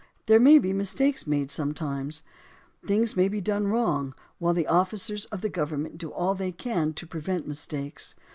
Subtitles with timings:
[0.25, 2.23] There may be mistakes made sometimes;
[2.83, 6.93] things may be done wrong, while the officers of the government do all they can
[6.93, 8.15] to prevent mistakes.